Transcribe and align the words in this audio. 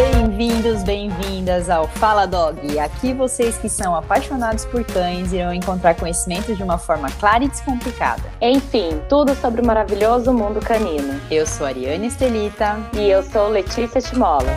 Bem-vindos, 0.00 0.82
bem-vindas 0.82 1.68
ao 1.68 1.86
Fala 1.86 2.24
Dog. 2.24 2.78
Aqui 2.78 3.12
vocês 3.12 3.58
que 3.58 3.68
são 3.68 3.94
apaixonados 3.94 4.64
por 4.64 4.82
cães 4.82 5.30
irão 5.30 5.52
encontrar 5.52 5.94
conhecimento 5.94 6.56
de 6.56 6.62
uma 6.62 6.78
forma 6.78 7.10
clara 7.20 7.44
e 7.44 7.48
descomplicada. 7.48 8.22
Enfim, 8.40 8.98
tudo 9.10 9.34
sobre 9.34 9.60
o 9.60 9.66
maravilhoso 9.66 10.32
mundo 10.32 10.58
canino. 10.58 11.20
Eu 11.30 11.46
sou 11.46 11.66
Ariane 11.66 12.06
Estelita. 12.06 12.78
E 12.94 13.10
eu 13.10 13.22
sou 13.22 13.50
Letícia 13.50 14.00
Timola. 14.00 14.48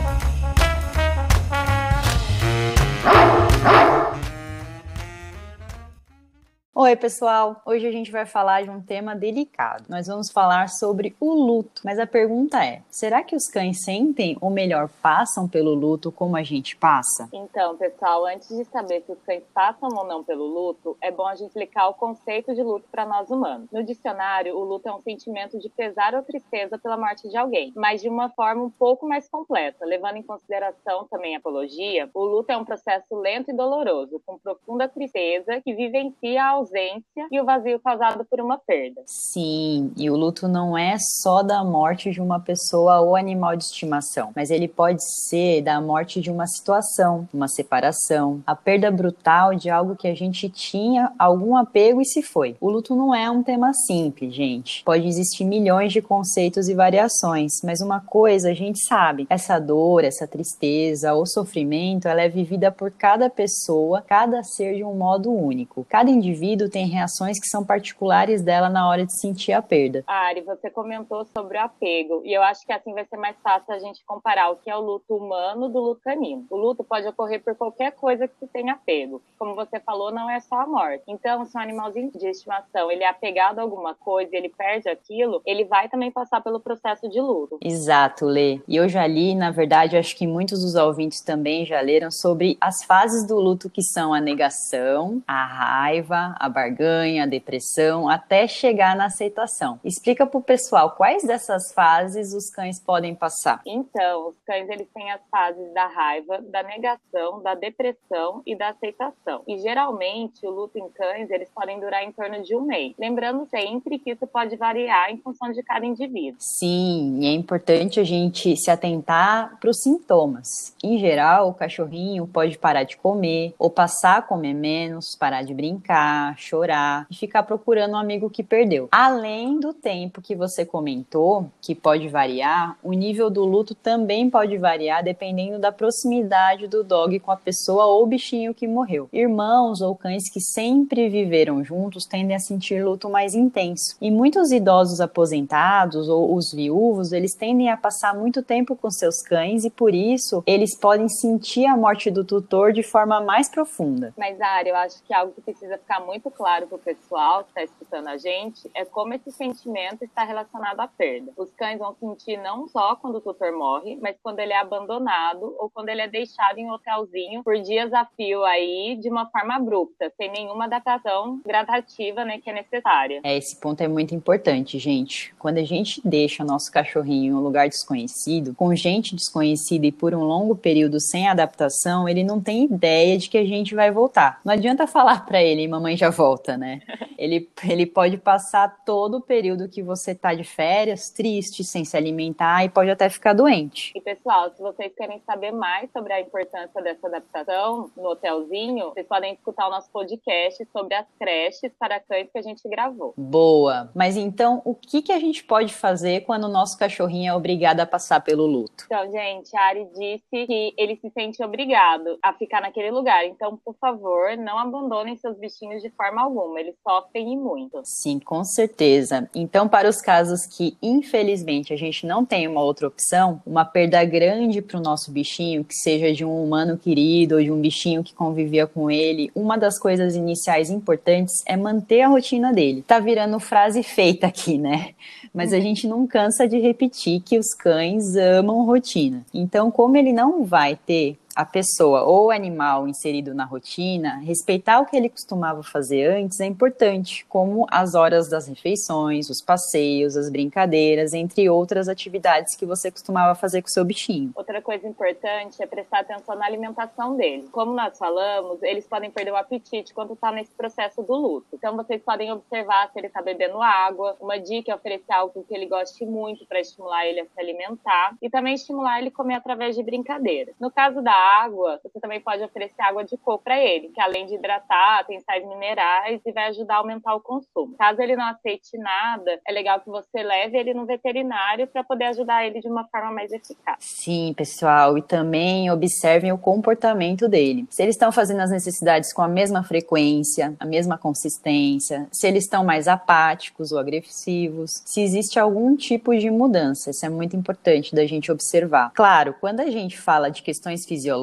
Oi, 6.76 6.96
pessoal! 6.96 7.62
Hoje 7.64 7.86
a 7.86 7.92
gente 7.92 8.10
vai 8.10 8.26
falar 8.26 8.64
de 8.64 8.68
um 8.70 8.82
tema 8.82 9.14
delicado. 9.14 9.84
Nós 9.88 10.08
vamos 10.08 10.32
falar 10.32 10.68
sobre 10.68 11.14
o 11.20 11.32
luto. 11.32 11.80
Mas 11.84 12.00
a 12.00 12.06
pergunta 12.06 12.64
é: 12.64 12.82
será 12.90 13.22
que 13.22 13.36
os 13.36 13.46
cães 13.46 13.84
sentem, 13.84 14.36
ou 14.40 14.50
melhor, 14.50 14.88
passam 15.00 15.48
pelo 15.48 15.72
luto 15.72 16.10
como 16.10 16.36
a 16.36 16.42
gente 16.42 16.76
passa? 16.76 17.28
Então, 17.32 17.76
pessoal, 17.76 18.26
antes 18.26 18.48
de 18.48 18.64
saber 18.64 19.02
se 19.02 19.12
os 19.12 19.22
cães 19.22 19.44
passam 19.54 19.88
ou 19.88 20.04
não 20.04 20.24
pelo 20.24 20.44
luto, 20.46 20.96
é 21.00 21.12
bom 21.12 21.24
a 21.28 21.36
gente 21.36 21.50
explicar 21.50 21.86
o 21.86 21.94
conceito 21.94 22.52
de 22.52 22.62
luto 22.64 22.88
para 22.90 23.06
nós 23.06 23.30
humanos. 23.30 23.68
No 23.70 23.84
dicionário, 23.84 24.56
o 24.56 24.64
luto 24.64 24.88
é 24.88 24.92
um 24.92 25.00
sentimento 25.00 25.56
de 25.60 25.68
pesar 25.68 26.12
ou 26.12 26.24
tristeza 26.24 26.76
pela 26.76 26.96
morte 26.96 27.28
de 27.28 27.36
alguém, 27.36 27.72
mas 27.76 28.02
de 28.02 28.08
uma 28.08 28.30
forma 28.30 28.64
um 28.64 28.70
pouco 28.70 29.06
mais 29.06 29.28
completa, 29.28 29.86
levando 29.86 30.16
em 30.16 30.24
consideração 30.24 31.06
também 31.08 31.36
a 31.36 31.38
apologia. 31.38 32.10
O 32.12 32.24
luto 32.24 32.50
é 32.50 32.56
um 32.56 32.64
processo 32.64 33.14
lento 33.14 33.52
e 33.52 33.54
doloroso, 33.54 34.20
com 34.26 34.36
profunda 34.36 34.88
tristeza 34.88 35.60
que 35.60 35.72
vivencia 35.72 36.42
a 36.42 36.63
ausência 36.64 37.28
e 37.30 37.40
o 37.40 37.44
vazio 37.44 37.78
causado 37.78 38.24
por 38.24 38.40
uma 38.40 38.58
perda. 38.58 39.02
Sim, 39.06 39.92
e 39.96 40.10
o 40.10 40.16
luto 40.16 40.48
não 40.48 40.76
é 40.76 40.96
só 40.98 41.42
da 41.42 41.62
morte 41.62 42.10
de 42.10 42.20
uma 42.20 42.40
pessoa 42.40 43.00
ou 43.00 43.14
animal 43.14 43.54
de 43.56 43.64
estimação, 43.64 44.32
mas 44.34 44.50
ele 44.50 44.66
pode 44.66 45.02
ser 45.28 45.62
da 45.62 45.80
morte 45.80 46.20
de 46.20 46.30
uma 46.30 46.46
situação, 46.46 47.28
uma 47.32 47.48
separação, 47.48 48.42
a 48.46 48.56
perda 48.56 48.90
brutal 48.90 49.54
de 49.54 49.68
algo 49.70 49.96
que 49.96 50.08
a 50.08 50.14
gente 50.14 50.48
tinha 50.48 51.12
algum 51.18 51.56
apego 51.56 52.00
e 52.00 52.04
se 52.04 52.22
foi. 52.22 52.56
O 52.60 52.70
luto 52.70 52.96
não 52.96 53.14
é 53.14 53.30
um 53.30 53.42
tema 53.42 53.72
simples, 53.72 54.34
gente. 54.34 54.82
Pode 54.84 55.06
existir 55.06 55.44
milhões 55.44 55.92
de 55.92 56.00
conceitos 56.00 56.68
e 56.68 56.74
variações, 56.74 57.52
mas 57.62 57.80
uma 57.80 58.00
coisa 58.00 58.50
a 58.50 58.54
gente 58.54 58.84
sabe: 58.86 59.26
essa 59.28 59.58
dor, 59.58 60.04
essa 60.04 60.26
tristeza 60.26 61.14
ou 61.14 61.26
sofrimento, 61.26 62.08
ela 62.08 62.22
é 62.22 62.28
vivida 62.28 62.72
por 62.72 62.90
cada 62.90 63.28
pessoa, 63.28 64.02
cada 64.02 64.42
ser 64.42 64.76
de 64.76 64.84
um 64.84 64.94
modo 64.94 65.32
único. 65.32 65.84
Cada 65.88 66.10
indivíduo 66.10 66.53
indivíduo 66.54 66.70
tem 66.70 66.86
reações 66.86 67.40
que 67.40 67.46
são 67.46 67.64
particulares 67.64 68.40
dela 68.40 68.68
na 68.68 68.88
hora 68.88 69.04
de 69.04 69.18
sentir 69.18 69.52
a 69.52 69.60
perda. 69.60 70.04
Ari, 70.06 70.40
você 70.42 70.70
comentou 70.70 71.26
sobre 71.36 71.58
o 71.58 71.60
apego, 71.60 72.22
e 72.24 72.32
eu 72.32 72.42
acho 72.42 72.64
que 72.64 72.72
assim 72.72 72.92
vai 72.92 73.04
ser 73.04 73.16
mais 73.16 73.36
fácil 73.42 73.74
a 73.74 73.78
gente 73.78 74.04
comparar 74.06 74.50
o 74.50 74.56
que 74.56 74.70
é 74.70 74.76
o 74.76 74.80
luto 74.80 75.16
humano 75.16 75.68
do 75.68 75.80
luto 75.80 76.00
canino. 76.02 76.46
O 76.50 76.56
luto 76.56 76.84
pode 76.84 77.06
ocorrer 77.06 77.42
por 77.42 77.54
qualquer 77.54 77.92
coisa 77.92 78.28
que 78.28 78.34
se 78.38 78.46
tenha 78.46 78.74
apego. 78.74 79.20
Como 79.38 79.54
você 79.54 79.80
falou, 79.80 80.12
não 80.12 80.30
é 80.30 80.40
só 80.40 80.60
a 80.60 80.66
morte. 80.66 81.02
Então, 81.08 81.44
se 81.44 81.56
um 81.56 81.60
animalzinho 81.60 82.10
de 82.10 82.26
estimação 82.26 82.90
ele 82.90 83.02
é 83.02 83.08
apegado 83.08 83.58
a 83.58 83.62
alguma 83.62 83.94
coisa 83.94 84.30
e 84.32 84.36
ele 84.38 84.48
perde 84.48 84.88
aquilo, 84.88 85.42
ele 85.44 85.64
vai 85.64 85.88
também 85.88 86.10
passar 86.10 86.40
pelo 86.40 86.60
processo 86.60 87.08
de 87.08 87.20
luto. 87.20 87.58
Exato, 87.60 88.26
Lê. 88.26 88.60
E 88.68 88.76
eu 88.76 88.88
já 88.88 89.06
li, 89.06 89.34
na 89.34 89.50
verdade, 89.50 89.96
acho 89.96 90.16
que 90.16 90.26
muitos 90.26 90.62
dos 90.62 90.74
ouvintes 90.74 91.20
também 91.20 91.64
já 91.64 91.80
leram 91.80 92.10
sobre 92.10 92.56
as 92.60 92.84
fases 92.84 93.26
do 93.26 93.36
luto 93.36 93.68
que 93.68 93.82
são 93.82 94.14
a 94.14 94.20
negação, 94.20 95.22
a 95.26 95.44
raiva, 95.44 96.34
a 96.44 96.48
barganha, 96.48 97.24
a 97.24 97.26
depressão, 97.26 98.08
até 98.08 98.46
chegar 98.46 98.96
na 98.96 99.06
aceitação. 99.06 99.78
Explica 99.84 100.26
para 100.26 100.38
o 100.38 100.42
pessoal 100.42 100.90
quais 100.90 101.24
dessas 101.24 101.72
fases 101.72 102.32
os 102.32 102.50
cães 102.50 102.80
podem 102.80 103.14
passar. 103.14 103.62
Então, 103.66 104.28
os 104.28 104.34
cães 104.46 104.68
eles 104.68 104.88
têm 104.94 105.10
as 105.10 105.20
fases 105.30 105.72
da 105.72 105.86
raiva, 105.86 106.40
da 106.42 106.62
negação, 106.62 107.42
da 107.42 107.54
depressão 107.54 108.42
e 108.46 108.56
da 108.56 108.68
aceitação. 108.70 109.42
E 109.46 109.58
geralmente 109.58 110.46
o 110.46 110.50
luto 110.50 110.78
em 110.78 110.88
cães 110.90 111.30
eles 111.30 111.50
podem 111.54 111.80
durar 111.80 112.04
em 112.04 112.12
torno 112.12 112.42
de 112.42 112.54
um 112.56 112.62
mês. 112.62 112.94
Lembrando 112.98 113.46
sempre 113.50 113.98
que 113.98 114.10
isso 114.12 114.26
pode 114.26 114.56
variar 114.56 115.10
em 115.10 115.18
função 115.18 115.52
de 115.52 115.62
cada 115.62 115.84
indivíduo. 115.84 116.36
Sim, 116.38 117.26
é 117.26 117.32
importante 117.32 118.00
a 118.00 118.04
gente 118.04 118.56
se 118.56 118.70
atentar 118.70 119.58
para 119.58 119.70
os 119.70 119.82
sintomas. 119.82 120.74
Em 120.82 120.98
geral, 120.98 121.48
o 121.48 121.54
cachorrinho 121.54 122.26
pode 122.26 122.58
parar 122.58 122.84
de 122.84 122.96
comer 122.96 123.54
ou 123.58 123.70
passar 123.70 124.18
a 124.18 124.22
comer 124.22 124.54
menos, 124.54 125.16
parar 125.16 125.42
de 125.42 125.54
brincar, 125.54 126.33
chorar 126.36 127.06
e 127.10 127.14
ficar 127.14 127.42
procurando 127.42 127.92
um 127.92 127.98
amigo 127.98 128.30
que 128.30 128.42
perdeu. 128.42 128.88
Além 128.90 129.58
do 129.58 129.72
tempo 129.72 130.22
que 130.22 130.34
você 130.34 130.64
comentou, 130.64 131.50
que 131.60 131.74
pode 131.74 132.08
variar, 132.08 132.76
o 132.82 132.92
nível 132.92 133.30
do 133.30 133.44
luto 133.44 133.74
também 133.74 134.28
pode 134.28 134.56
variar 134.58 135.02
dependendo 135.02 135.58
da 135.58 135.72
proximidade 135.72 136.66
do 136.66 136.82
dog 136.82 137.18
com 137.20 137.30
a 137.30 137.36
pessoa 137.36 137.86
ou 137.86 138.06
bichinho 138.06 138.54
que 138.54 138.66
morreu. 138.66 139.08
Irmãos 139.12 139.80
ou 139.80 139.94
cães 139.94 140.30
que 140.30 140.40
sempre 140.40 141.08
viveram 141.08 141.64
juntos 141.64 142.06
tendem 142.06 142.36
a 142.36 142.40
sentir 142.40 142.84
luto 142.84 143.08
mais 143.08 143.34
intenso. 143.34 143.96
E 144.00 144.10
muitos 144.10 144.50
idosos 144.50 145.00
aposentados 145.00 146.08
ou 146.08 146.34
os 146.34 146.52
viúvos, 146.52 147.12
eles 147.12 147.34
tendem 147.34 147.70
a 147.70 147.76
passar 147.76 148.14
muito 148.14 148.42
tempo 148.42 148.76
com 148.76 148.90
seus 148.90 149.22
cães 149.22 149.64
e 149.64 149.70
por 149.70 149.94
isso 149.94 150.42
eles 150.46 150.76
podem 150.76 151.08
sentir 151.08 151.66
a 151.66 151.76
morte 151.76 152.10
do 152.10 152.24
tutor 152.24 152.72
de 152.72 152.82
forma 152.82 153.20
mais 153.20 153.48
profunda. 153.48 154.12
Mas, 154.16 154.40
Ari, 154.40 154.70
eu 154.70 154.76
acho 154.76 155.02
que 155.02 155.12
é 155.12 155.16
algo 155.16 155.32
que 155.32 155.40
precisa 155.40 155.78
ficar 155.78 156.00
muito 156.00 156.23
muito 156.24 156.30
claro 156.30 156.66
para 156.66 156.76
o 156.76 156.78
pessoal 156.78 157.44
que 157.44 157.50
está 157.50 157.62
escutando 157.62 158.08
a 158.08 158.16
gente 158.16 158.70
é 158.74 158.84
como 158.84 159.12
esse 159.12 159.30
sentimento 159.30 160.04
está 160.04 160.24
relacionado 160.24 160.80
à 160.80 160.88
perda. 160.88 161.32
Os 161.36 161.50
cães 161.50 161.78
vão 161.78 161.94
sentir 162.00 162.38
não 162.38 162.66
só 162.66 162.96
quando 162.96 163.16
o 163.16 163.20
tutor 163.20 163.52
morre, 163.52 163.98
mas 164.00 164.16
quando 164.22 164.38
ele 164.38 164.52
é 164.52 164.58
abandonado 164.58 165.54
ou 165.58 165.68
quando 165.68 165.90
ele 165.90 166.00
é 166.00 166.08
deixado 166.08 166.58
em 166.58 166.64
um 166.64 166.72
hotelzinho 166.72 167.42
por 167.42 167.60
dias 167.60 167.92
a 167.92 168.06
fio 168.16 168.42
aí 168.44 168.96
de 169.00 169.10
uma 169.10 169.26
forma 169.26 169.56
abrupta, 169.56 170.10
sem 170.16 170.30
nenhuma 170.30 170.64
adaptação 170.64 171.40
gradativa 171.44 172.24
né, 172.24 172.38
que 172.38 172.48
é 172.48 172.54
necessária. 172.54 173.20
É, 173.22 173.36
esse 173.36 173.60
ponto 173.60 173.82
é 173.82 173.88
muito 173.88 174.14
importante, 174.14 174.78
gente. 174.78 175.34
Quando 175.38 175.58
a 175.58 175.64
gente 175.64 176.00
deixa 176.04 176.42
o 176.42 176.46
nosso 176.46 176.72
cachorrinho 176.72 177.32
em 177.32 177.34
um 177.34 177.40
lugar 177.40 177.68
desconhecido, 177.68 178.54
com 178.54 178.74
gente 178.74 179.14
desconhecida 179.14 179.86
e 179.86 179.92
por 179.92 180.14
um 180.14 180.24
longo 180.24 180.56
período 180.56 181.00
sem 181.00 181.28
adaptação, 181.28 182.08
ele 182.08 182.24
não 182.24 182.40
tem 182.40 182.64
ideia 182.64 183.18
de 183.18 183.28
que 183.28 183.36
a 183.36 183.44
gente 183.44 183.74
vai 183.74 183.90
voltar. 183.90 184.40
Não 184.44 184.54
adianta 184.54 184.86
falar 184.86 185.26
para 185.26 185.42
ele, 185.42 185.68
mamãe 185.68 185.96
já 185.96 186.13
volta, 186.14 186.56
né? 186.56 186.80
Ele, 187.18 187.48
ele 187.68 187.86
pode 187.86 188.16
passar 188.18 188.84
todo 188.84 189.18
o 189.18 189.20
período 189.20 189.68
que 189.68 189.82
você 189.82 190.14
tá 190.14 190.34
de 190.34 190.44
férias, 190.44 191.10
triste, 191.10 191.64
sem 191.64 191.84
se 191.84 191.96
alimentar 191.96 192.64
e 192.64 192.68
pode 192.68 192.90
até 192.90 193.08
ficar 193.08 193.32
doente. 193.32 193.92
E 193.94 194.00
pessoal, 194.00 194.50
se 194.50 194.62
vocês 194.62 194.92
querem 194.94 195.20
saber 195.26 195.52
mais 195.52 195.90
sobre 195.92 196.12
a 196.12 196.20
importância 196.20 196.82
dessa 196.82 197.06
adaptação 197.06 197.90
no 197.96 198.10
hotelzinho, 198.10 198.90
vocês 198.90 199.06
podem 199.06 199.34
escutar 199.34 199.66
o 199.66 199.70
nosso 199.70 199.90
podcast 199.90 200.66
sobre 200.72 200.94
as 200.94 201.06
creches 201.18 201.72
para 201.78 202.00
cães 202.00 202.28
que 202.30 202.38
a 202.38 202.42
gente 202.42 202.68
gravou. 202.68 203.14
Boa! 203.16 203.90
Mas 203.94 204.16
então, 204.16 204.62
o 204.64 204.74
que, 204.74 205.02
que 205.02 205.12
a 205.12 205.18
gente 205.18 205.42
pode 205.44 205.72
fazer 205.72 206.20
quando 206.22 206.44
o 206.44 206.48
nosso 206.48 206.78
cachorrinho 206.78 207.30
é 207.30 207.34
obrigado 207.34 207.80
a 207.80 207.86
passar 207.86 208.20
pelo 208.20 208.46
luto? 208.46 208.84
Então, 208.86 209.10
gente, 209.10 209.56
a 209.56 209.62
Ari 209.62 209.86
disse 209.96 210.46
que 210.46 210.74
ele 210.76 210.96
se 210.96 211.10
sente 211.10 211.42
obrigado 211.42 212.18
a 212.22 212.32
ficar 212.32 212.60
naquele 212.60 212.90
lugar. 212.90 213.24
Então, 213.24 213.56
por 213.64 213.74
favor, 213.76 214.36
não 214.36 214.58
abandonem 214.58 215.16
seus 215.16 215.36
bichinhos 215.38 215.82
de 215.82 215.90
forma 215.90 216.03
alguma, 216.12 216.60
eles 216.60 216.74
sofrem 216.86 217.32
e 217.32 217.36
muito. 217.36 217.80
Sim, 217.84 218.18
com 218.18 218.44
certeza. 218.44 219.28
Então, 219.34 219.68
para 219.68 219.88
os 219.88 220.00
casos 220.00 220.46
que, 220.46 220.76
infelizmente, 220.82 221.72
a 221.72 221.76
gente 221.76 222.06
não 222.06 222.24
tem 222.24 222.46
uma 222.46 222.62
outra 222.62 222.86
opção, 222.86 223.40
uma 223.46 223.64
perda 223.64 224.04
grande 224.04 224.60
para 224.60 224.78
o 224.78 224.82
nosso 224.82 225.10
bichinho, 225.10 225.64
que 225.64 225.74
seja 225.74 226.12
de 226.12 226.24
um 226.24 226.44
humano 226.44 226.76
querido 226.76 227.36
ou 227.36 227.42
de 227.42 227.50
um 227.50 227.60
bichinho 227.60 228.02
que 228.02 228.14
convivia 228.14 228.66
com 228.66 228.90
ele, 228.90 229.30
uma 229.34 229.56
das 229.56 229.78
coisas 229.78 230.14
iniciais 230.14 230.70
importantes 230.70 231.42
é 231.46 231.56
manter 231.56 232.02
a 232.02 232.08
rotina 232.08 232.52
dele. 232.52 232.82
Tá 232.82 232.98
virando 232.98 233.38
frase 233.40 233.82
feita 233.82 234.26
aqui, 234.26 234.58
né? 234.58 234.94
Mas 235.32 235.52
a 235.52 235.60
gente 235.60 235.86
não 235.86 236.06
cansa 236.06 236.46
de 236.46 236.58
repetir 236.58 237.20
que 237.20 237.38
os 237.38 237.54
cães 237.54 238.16
amam 238.16 238.64
rotina. 238.64 239.24
Então, 239.32 239.70
como 239.70 239.96
ele 239.96 240.12
não 240.12 240.44
vai 240.44 240.76
ter 240.76 241.16
a 241.34 241.44
pessoa 241.44 242.04
ou 242.04 242.30
animal 242.30 242.86
inserido 242.86 243.34
na 243.34 243.44
rotina, 243.44 244.18
respeitar 244.18 244.80
o 244.80 244.86
que 244.86 244.96
ele 244.96 245.08
costumava 245.08 245.62
fazer 245.62 246.06
antes 246.06 246.38
é 246.40 246.46
importante, 246.46 247.26
como 247.26 247.66
as 247.70 247.94
horas 247.94 248.28
das 248.28 248.46
refeições, 248.46 249.28
os 249.28 249.40
passeios, 249.40 250.16
as 250.16 250.30
brincadeiras, 250.30 251.12
entre 251.12 251.48
outras 251.50 251.88
atividades 251.88 252.54
que 252.54 252.64
você 252.64 252.90
costumava 252.90 253.34
fazer 253.34 253.62
com 253.62 253.68
seu 253.68 253.84
bichinho. 253.84 254.32
Outra 254.34 254.62
coisa 254.62 254.86
importante 254.86 255.62
é 255.62 255.66
prestar 255.66 256.00
atenção 256.00 256.36
na 256.36 256.46
alimentação 256.46 257.16
dele. 257.16 257.48
Como 257.50 257.74
nós 257.74 257.98
falamos, 257.98 258.62
eles 258.62 258.86
podem 258.86 259.10
perder 259.10 259.32
o 259.32 259.36
apetite 259.36 259.92
quando 259.92 260.14
está 260.14 260.30
nesse 260.30 260.52
processo 260.52 261.02
do 261.02 261.14
luto. 261.14 261.46
Então 261.52 261.76
vocês 261.76 262.00
podem 262.02 262.32
observar 262.32 262.90
se 262.92 262.98
ele 262.98 263.08
está 263.08 263.20
bebendo 263.20 263.60
água. 263.60 264.16
Uma 264.20 264.38
dica 264.38 264.70
é 264.70 264.74
oferecer 264.74 265.12
algo 265.12 265.44
que 265.46 265.54
ele 265.54 265.66
goste 265.66 266.06
muito 266.06 266.46
para 266.46 266.60
estimular 266.60 267.06
ele 267.06 267.20
a 267.20 267.24
se 267.24 267.40
alimentar 267.40 268.14
e 268.22 268.30
também 268.30 268.54
estimular 268.54 268.98
ele 268.98 269.08
a 269.08 269.12
comer 269.12 269.34
através 269.34 269.74
de 269.74 269.82
brincadeiras. 269.82 270.54
No 270.60 270.70
caso 270.70 271.02
da 271.02 271.23
água, 271.24 271.80
você 271.82 272.00
também 272.00 272.20
pode 272.20 272.42
oferecer 272.42 272.82
água 272.82 273.04
de 273.04 273.16
coco 273.16 273.44
para 273.44 273.58
ele, 273.58 273.88
que 273.88 274.00
além 274.00 274.26
de 274.26 274.34
hidratar, 274.34 275.04
tem 275.06 275.20
sais 275.20 275.46
minerais 275.46 276.20
e 276.24 276.32
vai 276.32 276.48
ajudar 276.48 276.76
a 276.76 276.78
aumentar 276.78 277.14
o 277.14 277.20
consumo. 277.20 277.74
Caso 277.78 278.00
ele 278.00 278.16
não 278.16 278.24
aceite 278.24 278.76
nada, 278.78 279.40
é 279.46 279.52
legal 279.52 279.80
que 279.80 279.88
você 279.88 280.22
leve 280.22 280.58
ele 280.58 280.74
no 280.74 280.86
veterinário 280.86 281.66
para 281.66 281.82
poder 281.82 282.06
ajudar 282.06 282.46
ele 282.46 282.60
de 282.60 282.68
uma 282.68 282.86
forma 282.88 283.10
mais 283.10 283.32
eficaz. 283.32 283.76
Sim, 283.80 284.34
pessoal, 284.36 284.98
e 284.98 285.02
também 285.02 285.70
observem 285.70 286.32
o 286.32 286.38
comportamento 286.38 287.28
dele. 287.28 287.66
Se 287.70 287.82
eles 287.82 287.94
estão 287.94 288.12
fazendo 288.12 288.40
as 288.40 288.50
necessidades 288.50 289.12
com 289.12 289.22
a 289.22 289.28
mesma 289.28 289.62
frequência, 289.62 290.54
a 290.58 290.66
mesma 290.66 290.98
consistência, 290.98 292.06
se 292.12 292.26
eles 292.26 292.44
estão 292.44 292.64
mais 292.64 292.88
apáticos 292.88 293.72
ou 293.72 293.78
agressivos, 293.78 294.82
se 294.84 295.00
existe 295.00 295.38
algum 295.38 295.74
tipo 295.76 296.14
de 296.16 296.30
mudança. 296.30 296.90
Isso 296.90 297.06
é 297.06 297.08
muito 297.08 297.36
importante 297.36 297.94
da 297.94 298.06
gente 298.06 298.30
observar. 298.30 298.92
Claro, 298.94 299.34
quando 299.40 299.60
a 299.60 299.70
gente 299.70 299.98
fala 299.98 300.30
de 300.30 300.42
questões 300.42 300.84
fisiológicas 300.84 301.13